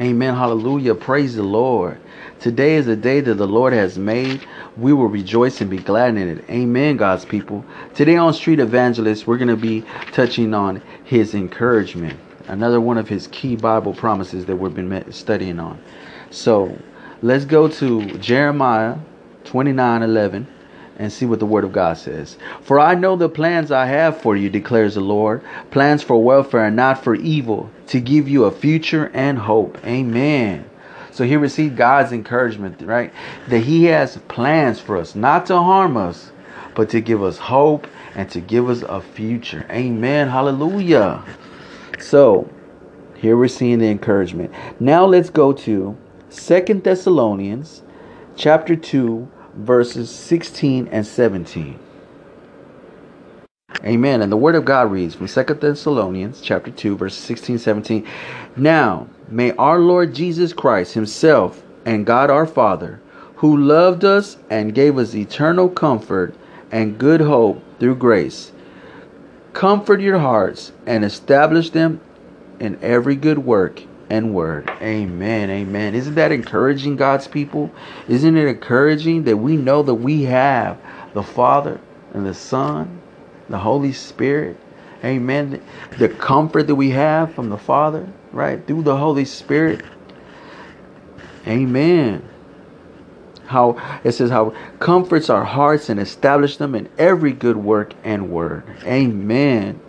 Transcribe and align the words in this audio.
Amen. 0.00 0.34
Hallelujah. 0.34 0.96
Praise 0.96 1.36
the 1.36 1.44
Lord. 1.44 2.00
Today 2.40 2.74
is 2.74 2.88
a 2.88 2.96
day 2.96 3.20
that 3.20 3.34
the 3.34 3.46
Lord 3.46 3.72
has 3.72 3.96
made. 3.96 4.44
We 4.76 4.92
will 4.92 5.06
rejoice 5.06 5.60
and 5.60 5.70
be 5.70 5.76
glad 5.76 6.16
in 6.16 6.28
it. 6.28 6.44
Amen, 6.50 6.96
God's 6.96 7.24
people. 7.24 7.64
Today 7.94 8.16
on 8.16 8.34
Street 8.34 8.58
Evangelist, 8.58 9.28
we're 9.28 9.38
going 9.38 9.48
to 9.48 9.56
be 9.56 9.84
touching 10.10 10.52
on 10.52 10.82
his 11.04 11.32
encouragement. 11.32 12.18
Another 12.48 12.80
one 12.80 12.98
of 12.98 13.08
his 13.08 13.28
key 13.28 13.54
Bible 13.54 13.94
promises 13.94 14.46
that 14.46 14.56
we've 14.56 14.74
been 14.74 15.12
studying 15.12 15.60
on. 15.60 15.80
So 16.30 16.76
let's 17.22 17.44
go 17.44 17.68
to 17.68 18.18
Jeremiah 18.18 18.96
29 19.44 20.02
11 20.02 20.48
and 20.98 21.12
see 21.12 21.26
what 21.26 21.40
the 21.40 21.46
word 21.46 21.64
of 21.64 21.72
God 21.72 21.96
says. 21.98 22.36
For 22.62 22.78
I 22.78 22.94
know 22.94 23.16
the 23.16 23.28
plans 23.28 23.70
I 23.70 23.86
have 23.86 24.20
for 24.20 24.36
you, 24.36 24.50
declares 24.50 24.94
the 24.94 25.00
Lord 25.00 25.42
plans 25.70 26.02
for 26.02 26.22
welfare 26.22 26.66
and 26.66 26.76
not 26.76 27.02
for 27.02 27.14
evil, 27.14 27.70
to 27.88 28.00
give 28.00 28.28
you 28.28 28.44
a 28.44 28.50
future 28.50 29.10
and 29.14 29.38
hope. 29.38 29.78
Amen. 29.84 30.68
So 31.10 31.24
he 31.24 31.36
received 31.36 31.76
God's 31.76 32.12
encouragement, 32.12 32.82
right? 32.82 33.12
That 33.48 33.60
He 33.60 33.84
has 33.84 34.16
plans 34.28 34.80
for 34.80 34.96
us, 34.96 35.14
not 35.14 35.46
to 35.46 35.56
harm 35.56 35.96
us, 35.96 36.32
but 36.74 36.90
to 36.90 37.00
give 37.00 37.22
us 37.22 37.38
hope 37.38 37.86
and 38.16 38.28
to 38.30 38.40
give 38.40 38.68
us 38.68 38.82
a 38.82 39.00
future. 39.00 39.64
Amen. 39.70 40.28
Hallelujah. 40.28 41.24
So 42.00 42.50
here 43.14 43.36
we're 43.36 43.46
seeing 43.46 43.78
the 43.78 43.88
encouragement. 43.88 44.52
Now 44.80 45.06
let's 45.06 45.30
go 45.30 45.52
to 45.52 45.96
Second 46.30 46.82
Thessalonians 46.82 47.82
chapter 48.36 48.74
2 48.74 49.30
verses 49.56 50.10
16 50.10 50.88
and 50.88 51.06
17. 51.06 51.78
Amen. 53.84 54.22
And 54.22 54.32
the 54.32 54.36
word 54.36 54.54
of 54.54 54.64
God 54.64 54.90
reads 54.90 55.14
from 55.14 55.28
Second 55.28 55.60
Thessalonians 55.60 56.40
chapter 56.40 56.70
2 56.70 56.96
verses 56.96 57.18
16 57.20 57.58
17. 57.58 58.06
Now, 58.56 59.08
may 59.28 59.52
our 59.52 59.78
Lord 59.78 60.14
Jesus 60.14 60.52
Christ 60.52 60.94
himself 60.94 61.62
and 61.84 62.06
God 62.06 62.30
our 62.30 62.46
Father, 62.46 63.00
who 63.36 63.56
loved 63.56 64.04
us 64.04 64.38
and 64.48 64.74
gave 64.74 64.96
us 64.96 65.14
eternal 65.14 65.68
comfort 65.68 66.34
and 66.70 66.98
good 66.98 67.20
hope 67.20 67.62
through 67.78 67.96
grace, 67.96 68.52
comfort 69.52 70.00
your 70.00 70.18
hearts 70.18 70.72
and 70.86 71.04
establish 71.04 71.70
them 71.70 72.00
in 72.58 72.78
every 72.82 73.16
good 73.16 73.38
work 73.38 73.82
and 74.10 74.34
word. 74.34 74.70
Amen. 74.80 75.50
Amen. 75.50 75.94
Isn't 75.94 76.14
that 76.14 76.32
encouraging, 76.32 76.96
God's 76.96 77.28
people? 77.28 77.70
Isn't 78.08 78.36
it 78.36 78.46
encouraging 78.46 79.24
that 79.24 79.36
we 79.36 79.56
know 79.56 79.82
that 79.82 79.94
we 79.94 80.22
have 80.24 80.78
the 81.14 81.22
Father 81.22 81.80
and 82.12 82.26
the 82.26 82.34
Son, 82.34 83.00
the 83.48 83.58
Holy 83.58 83.92
Spirit? 83.92 84.56
Amen. 85.04 85.62
The 85.98 86.08
comfort 86.08 86.66
that 86.66 86.74
we 86.74 86.90
have 86.90 87.34
from 87.34 87.50
the 87.50 87.58
Father, 87.58 88.08
right? 88.32 88.66
Through 88.66 88.82
the 88.82 88.96
Holy 88.96 89.24
Spirit. 89.24 89.82
Amen. 91.46 92.26
How 93.46 94.00
it 94.02 94.12
says 94.12 94.30
how 94.30 94.54
comforts 94.80 95.28
our 95.28 95.44
hearts 95.44 95.90
and 95.90 96.00
establish 96.00 96.56
them 96.56 96.74
in 96.74 96.88
every 96.96 97.32
good 97.32 97.58
work 97.58 97.92
and 98.02 98.30
word. 98.30 98.64
Amen. 98.84 99.80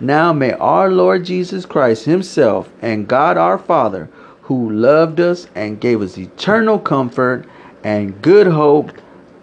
Now 0.00 0.32
may 0.32 0.52
our 0.52 0.90
Lord 0.90 1.24
Jesus 1.24 1.66
Christ 1.66 2.04
Himself 2.04 2.70
and 2.80 3.08
God 3.08 3.36
our 3.36 3.58
Father, 3.58 4.08
who 4.42 4.70
loved 4.70 5.20
us 5.20 5.48
and 5.54 5.80
gave 5.80 6.00
us 6.00 6.16
eternal 6.16 6.78
comfort 6.78 7.46
and 7.84 8.20
good 8.22 8.46
hope 8.46 8.92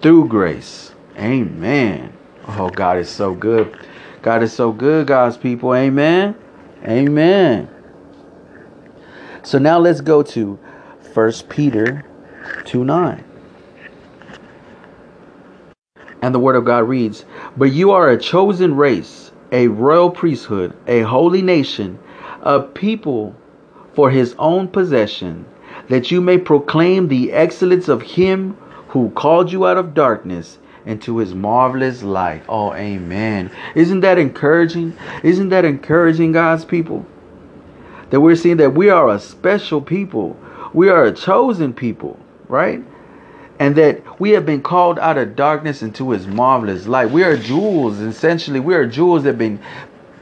through 0.01 0.27
grace. 0.27 0.93
Amen. 1.17 2.11
Oh, 2.47 2.69
God 2.69 2.97
is 2.97 3.09
so 3.09 3.33
good. 3.33 3.77
God 4.21 4.43
is 4.43 4.53
so 4.53 4.71
good, 4.71 5.07
God's 5.07 5.37
people. 5.37 5.73
Amen. 5.73 6.35
Amen. 6.83 7.69
So 9.43 9.59
now 9.59 9.77
let's 9.77 10.01
go 10.01 10.23
to 10.23 10.59
1 11.13 11.31
Peter 11.49 12.03
2 12.65 12.83
9. 12.83 13.23
And 16.21 16.33
the 16.33 16.39
word 16.39 16.55
of 16.55 16.65
God 16.65 16.89
reads, 16.89 17.25
But 17.55 17.65
you 17.65 17.91
are 17.91 18.09
a 18.09 18.17
chosen 18.17 18.75
race 18.75 19.31
a 19.55 19.69
royal 19.69 20.09
priesthood, 20.09 20.75
a 20.85 20.99
holy 21.03 21.41
nation, 21.41 21.97
a 22.41 22.59
people 22.61 23.33
for 23.93 24.09
his 24.09 24.35
own 24.37 24.67
possession, 24.67 25.45
that 25.87 26.11
you 26.11 26.19
may 26.19 26.37
proclaim 26.37 27.07
the 27.07 27.31
excellence 27.31 27.87
of 27.87 28.01
him 28.01 28.57
who 28.89 29.09
called 29.11 29.49
you 29.53 29.65
out 29.65 29.77
of 29.77 29.93
darkness 29.93 30.57
into 30.85 31.19
his 31.19 31.33
marvelous 31.33 32.03
light. 32.03 32.43
Oh, 32.49 32.73
amen. 32.73 33.49
Isn't 33.75 34.01
that 34.01 34.17
encouraging? 34.17 34.91
Isn't 35.23 35.47
that 35.49 35.63
encouraging, 35.63 36.33
God's 36.33 36.65
people? 36.65 37.05
That 38.09 38.19
we're 38.19 38.35
seeing 38.35 38.57
that 38.57 38.75
we 38.75 38.89
are 38.89 39.09
a 39.09 39.19
special 39.19 39.79
people, 39.79 40.37
we 40.73 40.89
are 40.89 41.05
a 41.05 41.13
chosen 41.13 41.71
people, 41.73 42.19
right? 42.49 42.83
And 43.59 43.75
that 43.75 44.19
we 44.19 44.31
have 44.31 44.45
been 44.45 44.61
called 44.61 44.99
out 44.99 45.17
of 45.17 45.35
darkness 45.35 45.81
into 45.81 46.11
his 46.11 46.27
marvelous 46.27 46.87
light. 46.87 47.11
We 47.11 47.23
are 47.23 47.37
jewels, 47.37 47.99
essentially. 47.99 48.59
We 48.59 48.75
are 48.75 48.85
jewels 48.85 49.23
that 49.23 49.29
have 49.29 49.37
been 49.37 49.59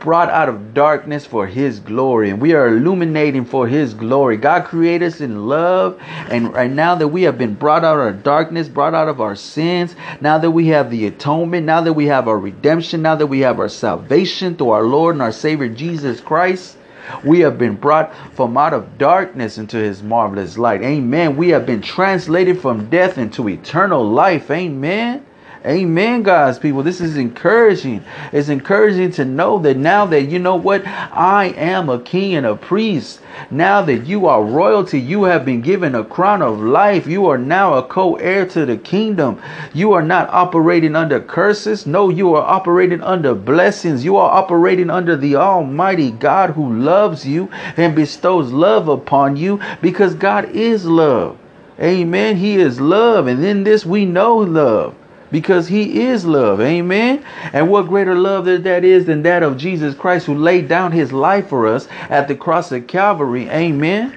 brought 0.03 0.29
out 0.29 0.49
of 0.49 0.73
darkness 0.73 1.25
for 1.25 1.47
his 1.47 1.79
glory 1.79 2.29
and 2.29 2.41
we 2.41 2.51
are 2.53 2.67
illuminating 2.67 3.45
for 3.45 3.69
his 3.69 3.93
glory. 3.93 4.35
God 4.35 4.65
created 4.65 5.05
us 5.05 5.21
in 5.21 5.47
love 5.47 5.97
and 6.29 6.53
right 6.53 6.69
now 6.69 6.95
that 6.95 7.07
we 7.07 7.23
have 7.23 7.37
been 7.37 7.53
brought 7.53 7.85
out 7.85 7.99
of 7.99 8.21
darkness, 8.21 8.67
brought 8.67 8.93
out 8.93 9.07
of 9.07 9.21
our 9.21 9.37
sins, 9.37 9.95
now 10.19 10.37
that 10.37 10.51
we 10.51 10.67
have 10.67 10.91
the 10.91 11.05
atonement, 11.05 11.65
now 11.65 11.79
that 11.79 11.93
we 11.93 12.07
have 12.07 12.27
our 12.27 12.37
redemption, 12.37 13.01
now 13.01 13.15
that 13.15 13.27
we 13.27 13.39
have 13.39 13.61
our 13.61 13.69
salvation 13.69 14.57
through 14.57 14.71
our 14.71 14.83
Lord 14.83 15.15
and 15.15 15.21
our 15.21 15.31
Savior 15.31 15.69
Jesus 15.69 16.19
Christ, 16.19 16.75
we 17.23 17.39
have 17.41 17.57
been 17.57 17.75
brought 17.75 18.13
from 18.33 18.57
out 18.57 18.73
of 18.73 18.97
darkness 18.97 19.57
into 19.57 19.77
his 19.77 20.03
marvelous 20.03 20.57
light. 20.57 20.81
Amen. 20.81 21.37
We 21.37 21.49
have 21.49 21.65
been 21.65 21.81
translated 21.81 22.59
from 22.59 22.89
death 22.89 23.17
into 23.17 23.49
eternal 23.49 24.07
life. 24.07 24.49
Amen. 24.51 25.25
Amen, 25.65 26.23
God's 26.23 26.59
people. 26.59 26.83
This 26.83 26.99
is 26.99 27.15
encouraging. 27.15 28.03
It's 28.33 28.49
encouraging 28.49 29.11
to 29.13 29.23
know 29.23 29.59
that 29.59 29.77
now 29.77 30.05
that 30.07 30.23
you 30.23 30.37
know 30.37 30.57
what, 30.57 30.85
I 30.85 31.53
am 31.55 31.87
a 31.87 32.01
king 32.01 32.35
and 32.35 32.45
a 32.45 32.57
priest. 32.57 33.21
Now 33.49 33.81
that 33.83 34.05
you 34.05 34.25
are 34.27 34.43
royalty, 34.43 34.99
you 34.99 35.23
have 35.23 35.45
been 35.45 35.61
given 35.61 35.95
a 35.95 36.03
crown 36.03 36.41
of 36.41 36.59
life. 36.59 37.07
You 37.07 37.27
are 37.27 37.37
now 37.37 37.75
a 37.75 37.83
co 37.83 38.15
heir 38.15 38.45
to 38.47 38.65
the 38.65 38.75
kingdom. 38.75 39.41
You 39.73 39.93
are 39.93 40.01
not 40.01 40.27
operating 40.31 40.97
under 40.97 41.21
curses. 41.21 41.87
No, 41.87 42.09
you 42.09 42.35
are 42.35 42.43
operating 42.43 43.01
under 43.01 43.33
blessings. 43.33 44.03
You 44.03 44.17
are 44.17 44.31
operating 44.31 44.89
under 44.89 45.15
the 45.15 45.37
Almighty 45.37 46.11
God 46.11 46.49
who 46.49 46.73
loves 46.73 47.25
you 47.25 47.49
and 47.77 47.95
bestows 47.95 48.51
love 48.51 48.89
upon 48.89 49.37
you 49.37 49.61
because 49.81 50.13
God 50.13 50.49
is 50.49 50.83
love. 50.83 51.37
Amen. 51.79 52.35
He 52.35 52.57
is 52.57 52.81
love. 52.81 53.27
And 53.27 53.45
in 53.45 53.63
this 53.63 53.85
we 53.85 54.05
know 54.05 54.35
love 54.35 54.93
because 55.33 55.67
he 55.67 56.03
is 56.03 56.25
love. 56.25 56.61
Amen. 56.61 57.25
And 57.53 57.67
what 57.67 57.87
greater 57.87 58.13
love 58.13 58.45
that 58.45 58.83
is 58.85 59.05
than 59.05 59.23
that 59.23 59.41
of 59.41 59.57
Jesus 59.57 59.95
Christ 59.95 60.27
who 60.27 60.35
laid 60.35 60.67
down 60.69 60.91
his 60.91 61.11
life 61.11 61.49
for 61.49 61.65
us 61.65 61.87
at 62.09 62.27
the 62.27 62.35
cross 62.35 62.71
of 62.71 62.85
Calvary. 62.85 63.49
Amen. 63.49 64.15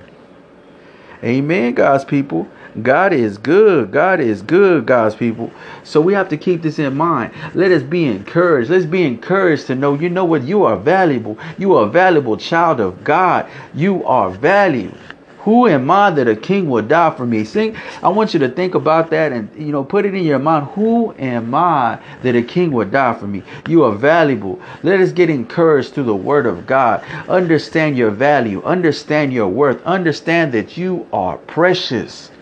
Amen, 1.24 1.72
God's 1.72 2.04
people. 2.04 2.46
God 2.82 3.14
is 3.14 3.38
good. 3.38 3.90
God 3.90 4.20
is 4.20 4.42
good, 4.42 4.84
God's 4.84 5.14
people. 5.14 5.50
So 5.84 6.02
we 6.02 6.12
have 6.12 6.28
to 6.28 6.36
keep 6.36 6.60
this 6.60 6.78
in 6.78 6.94
mind. 6.94 7.32
Let 7.54 7.72
us 7.72 7.82
be 7.82 8.04
encouraged. 8.04 8.68
Let's 8.68 8.84
be 8.84 9.02
encouraged 9.02 9.68
to 9.68 9.74
know, 9.74 9.94
you 9.94 10.10
know 10.10 10.26
what? 10.26 10.42
You 10.42 10.64
are 10.64 10.76
valuable. 10.76 11.38
You 11.56 11.76
are 11.76 11.86
a 11.86 11.90
valuable 11.90 12.36
child 12.36 12.78
of 12.78 13.02
God. 13.02 13.50
You 13.72 14.04
are 14.04 14.28
valued. 14.28 14.98
Who 15.46 15.68
am 15.68 15.88
I 15.92 16.10
that 16.10 16.26
a 16.26 16.34
king 16.34 16.68
would 16.70 16.88
die 16.88 17.14
for 17.16 17.24
me? 17.24 17.44
Sing, 17.44 17.76
I 18.02 18.08
want 18.08 18.34
you 18.34 18.40
to 18.40 18.48
think 18.48 18.74
about 18.74 19.10
that 19.10 19.30
and 19.30 19.48
you 19.56 19.70
know 19.70 19.84
put 19.84 20.04
it 20.04 20.12
in 20.12 20.24
your 20.24 20.40
mind. 20.40 20.66
Who 20.74 21.14
am 21.20 21.54
I 21.54 22.00
that 22.24 22.34
a 22.34 22.42
king 22.42 22.72
would 22.72 22.90
die 22.90 23.14
for 23.14 23.28
me? 23.28 23.44
You 23.68 23.84
are 23.84 23.94
valuable. 23.94 24.60
Let 24.82 24.98
us 24.98 25.12
get 25.12 25.30
encouraged 25.30 25.94
through 25.94 26.10
the 26.10 26.16
word 26.16 26.46
of 26.46 26.66
God. 26.66 27.04
Understand 27.28 27.96
your 27.96 28.10
value, 28.10 28.60
understand 28.64 29.32
your 29.32 29.46
worth, 29.46 29.80
understand 29.84 30.50
that 30.50 30.76
you 30.76 31.06
are 31.12 31.38
precious. 31.38 32.32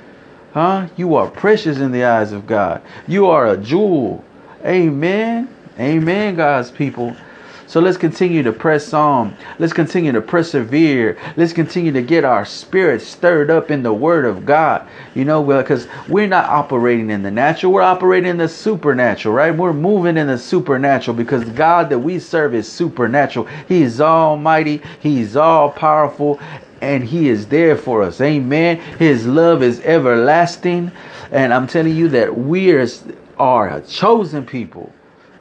Huh? 0.55 0.87
You 0.97 1.15
are 1.17 1.29
precious 1.29 1.77
in 1.77 1.93
the 1.93 2.05
eyes 2.05 2.33
of 2.33 2.47
God. 2.47 2.81
You 3.07 3.27
are 3.27 3.49
a 3.49 3.59
jewel. 3.59 4.25
Amen. 4.65 5.55
Amen, 5.79 6.37
God's 6.37 6.71
people. 6.71 7.15
So 7.75 7.81
let's 7.81 7.97
continue 7.97 8.45
to 8.45 8.53
press 8.53 8.95
on. 8.95 9.37
Let's 9.59 9.73
continue 9.73 10.13
to 10.13 10.21
persevere. 10.21 11.19
Let's 11.37 11.53
continue 11.53 11.91
to 11.91 12.03
get 12.03 12.25
our 12.25 12.45
spirits 12.45 13.05
stirred 13.05 13.51
up 13.51 13.69
in 13.69 13.83
the 13.83 13.93
Word 13.93 14.27
of 14.27 14.47
God. 14.47 14.87
You 15.17 15.25
know, 15.25 15.43
because 15.43 15.89
we're 16.09 16.29
not 16.29 16.49
operating 16.49 17.11
in 17.11 17.25
the 17.25 17.33
natural, 17.33 17.73
we're 17.73 17.83
operating 17.83 18.31
in 18.31 18.37
the 18.37 18.47
supernatural, 18.47 19.35
right? 19.35 19.53
We're 19.53 19.73
moving 19.73 20.17
in 20.17 20.29
the 20.29 20.39
supernatural 20.39 21.17
because 21.17 21.43
God 21.47 21.91
that 21.91 21.99
we 21.99 22.21
serve 22.21 22.55
is 22.55 22.71
supernatural. 22.71 23.49
He 23.67 23.83
is 23.83 24.01
almighty, 24.01 24.81
He's 25.01 25.35
all 25.35 25.69
powerful, 25.69 26.39
and 26.81 27.03
He 27.03 27.29
is 27.29 27.49
there 27.49 27.77
for 27.77 28.05
us. 28.05 28.21
Amen. 28.21 28.77
His 29.01 29.27
love 29.27 29.65
is 29.65 29.81
everlasting. 29.81 30.93
And 31.33 31.53
I'm 31.53 31.67
telling 31.67 31.97
you 31.97 32.07
that 32.11 32.39
we 32.39 32.71
are, 32.71 32.87
are 33.37 33.69
a 33.69 33.81
chosen 33.81 34.47
people. 34.47 34.93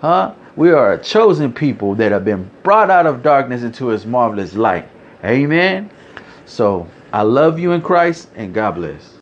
Huh? 0.04 0.34
We 0.58 0.72
are 0.72 0.92
a 0.92 1.02
chosen 1.02 1.54
people 1.54 1.96
that 1.96 2.12
have 2.12 2.26
been 2.26 2.52
brought 2.62 2.92
out 2.92 3.06
of 3.06 3.24
darkness 3.24 3.64
into 3.64 3.88
his 3.88 4.06
marvelous 4.06 4.54
light. 4.54 4.90
Amen. 5.24 5.90
So 6.46 6.90
I 7.14 7.22
love 7.22 7.58
you 7.58 7.72
in 7.72 7.82
Christ, 7.82 8.28
and 8.36 8.54
God 8.54 8.76
bless. 8.76 9.12